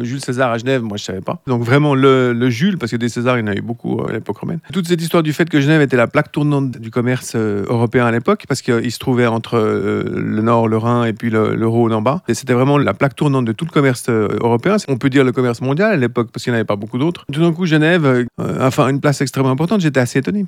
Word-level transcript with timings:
Jules 0.00 0.20
César 0.20 0.50
à 0.50 0.58
Genève, 0.58 0.82
moi 0.82 0.96
je 0.96 1.04
savais 1.04 1.20
pas. 1.20 1.40
Donc 1.46 1.62
vraiment 1.62 1.94
le, 1.94 2.50
Jules, 2.50 2.78
parce 2.78 2.92
que 2.92 2.96
des 2.96 3.08
Césars, 3.08 3.38
il 3.38 3.46
y 3.46 3.48
en 3.48 3.52
eu 3.52 3.60
beaucoup 3.60 4.00
euh, 4.00 4.08
à 4.08 4.12
l'époque 4.12 4.38
romaine. 4.38 4.60
Toute 4.72 4.86
cette 4.86 5.02
histoire 5.02 5.22
du 5.22 5.32
fait 5.32 5.48
que 5.48 5.60
Genève 5.60 5.80
était 5.82 5.96
la 5.96 6.06
plaque 6.06 6.32
tournante 6.32 6.78
du 6.78 6.90
commerce 6.90 7.32
euh, 7.34 7.64
européen 7.68 8.06
à 8.06 8.10
l'époque, 8.10 8.44
parce 8.48 8.62
qu'il 8.62 8.74
euh, 8.74 8.90
se 8.90 8.98
trouvait 8.98 9.26
entre 9.26 9.58
le 9.58 10.42
nord, 10.42 10.68
le 10.68 10.76
Rhin 10.76 11.04
et 11.04 11.12
puis 11.12 11.30
le, 11.30 11.66
Rhône 11.66 11.92
en 11.92 12.02
bas. 12.02 12.22
Et 12.28 12.34
c'était 12.34 12.52
vraiment 12.52 12.78
la 12.78 12.94
plaque 12.94 13.14
tournante 13.14 13.44
de 13.44 13.52
tout 13.52 13.64
le 13.64 13.70
commerce 13.70 14.08
européen. 14.08 14.76
On 14.88 14.96
peut 14.96 15.10
dire 15.10 15.24
le 15.24 15.32
commerce 15.32 15.60
mondial 15.60 15.92
à 15.92 15.96
l'époque, 15.96 16.30
parce 16.32 16.44
qu'il 16.44 16.52
n'y 16.52 16.56
en 16.56 16.60
avait 16.60 16.66
pas 16.66 16.76
beaucoup 16.76 16.98
d'autres. 16.98 17.24
Tout 17.32 17.40
d'un 17.40 17.52
coup, 17.52 17.66
Genève, 17.66 18.26
enfin 18.38 18.88
une 18.88 19.00
place 19.00 19.20
extrêmement 19.20 19.50
importante, 19.50 19.80
j'étais 19.80 20.00
assez 20.00 20.18
étonné. 20.18 20.38